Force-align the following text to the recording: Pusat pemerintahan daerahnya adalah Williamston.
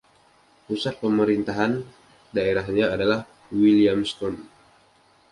Pusat 0.65 0.95
pemerintahan 1.03 1.73
daerahnya 2.35 2.85
adalah 2.95 3.21
Williamston. 3.59 4.33